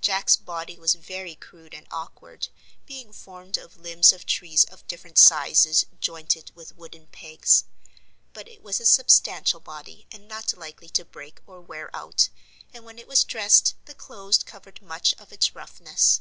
Jack's 0.00 0.36
body 0.36 0.76
was 0.76 0.94
very 0.96 1.36
crude 1.36 1.72
and 1.72 1.86
awkward, 1.92 2.48
being 2.86 3.12
formed 3.12 3.56
of 3.56 3.76
limbs 3.76 4.12
of 4.12 4.26
trees 4.26 4.64
of 4.64 4.84
different 4.88 5.16
sizes, 5.16 5.86
jointed 6.00 6.50
with 6.56 6.76
wooden 6.76 7.06
pegs. 7.06 7.66
But 8.32 8.48
it 8.48 8.64
was 8.64 8.80
a 8.80 8.84
substantial 8.84 9.60
body 9.60 10.08
and 10.10 10.26
not 10.26 10.52
likely 10.56 10.88
to 10.88 11.04
break 11.04 11.40
or 11.46 11.60
wear 11.60 11.94
out, 11.94 12.30
and 12.74 12.84
when 12.84 12.98
it 12.98 13.06
was 13.06 13.22
dressed 13.22 13.76
the 13.84 13.94
clothes 13.94 14.42
covered 14.42 14.82
much 14.82 15.14
of 15.20 15.32
its 15.32 15.54
roughness. 15.54 16.20